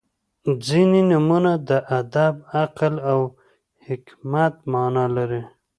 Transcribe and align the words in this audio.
•ځینې 0.67 1.01
نومونه 1.11 1.51
د 1.69 1.71
ادب، 1.99 2.35
عقل 2.59 2.93
او 3.11 3.19
حکمت 3.85 4.53
معنا 4.71 5.05
لري. 5.15 5.41